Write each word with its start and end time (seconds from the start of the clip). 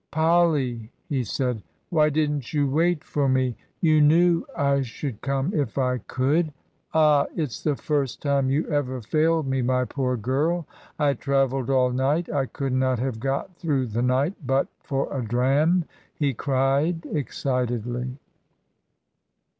"Polly!" 0.09 0.91
he 1.09 1.23
said, 1.23 1.61
"why 1.91 2.09
didn't 2.09 2.53
you 2.55 2.67
wait 2.67 3.03
for 3.03 3.29
me?— 3.29 3.55
you 3.81 4.01
knew 4.01 4.43
I 4.57 4.81
should 4.81 5.21
come 5.21 5.53
if 5.53 5.77
I 5.77 5.99
could! 5.99 6.51
Ah! 6.91 7.27
it's 7.35 7.61
the 7.61 7.75
first 7.75 8.19
time 8.19 8.49
you 8.49 8.67
ever 8.67 9.03
failed 9.03 9.45
me, 9.45 9.61
my 9.61 9.85
poor 9.85 10.17
girl! 10.17 10.65
I 10.97 11.13
travelled 11.13 11.69
all 11.69 11.91
night 11.91 12.31
I 12.31 12.47
could 12.47 12.73
not 12.73 12.97
have 12.97 13.19
got 13.19 13.55
through 13.57 13.85
the 13.89 14.01
night 14.01 14.33
but 14.43 14.67
for 14.79 15.07
a 15.15 15.21
dram," 15.23 15.85
he 16.15 16.33
cried, 16.33 17.05
excitedly. 17.11 18.17